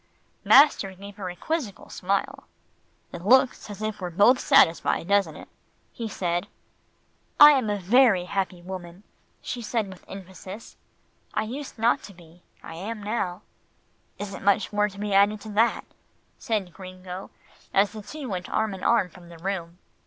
Master 0.43 0.91
gave 0.95 1.17
her 1.17 1.29
a 1.29 1.35
quizzical 1.35 1.89
smile. 1.89 2.45
"It 3.13 3.21
looks 3.23 3.69
as 3.69 3.83
if 3.83 3.99
we 4.01 4.05
were 4.05 4.09
both 4.09 4.39
satisfied, 4.39 5.07
doesn't 5.07 5.35
it?" 5.35 5.47
he 5.93 6.07
said. 6.09 6.47
"I 7.39 7.51
am 7.51 7.69
a 7.69 7.77
very 7.77 8.25
happy 8.25 8.63
woman," 8.63 9.03
she 9.43 9.61
said 9.61 9.89
with 9.89 10.03
emphasis. 10.09 10.75
"I 11.35 11.43
used 11.43 11.77
not 11.77 12.01
to 12.01 12.15
be. 12.15 12.41
I 12.63 12.73
am 12.73 13.03
now." 13.03 13.43
"Isn't 14.17 14.43
much 14.43 14.73
more 14.73 14.89
to 14.89 14.97
be 14.99 15.13
added 15.13 15.39
to 15.41 15.49
that," 15.49 15.85
said 16.39 16.73
Gringo, 16.73 17.29
as 17.71 17.91
the 17.91 18.01
two 18.01 18.27
went 18.27 18.49
arm 18.49 18.73
in 18.73 18.83
arm 18.83 19.07
from 19.07 19.29
the 19.29 19.37
room. 19.37 19.77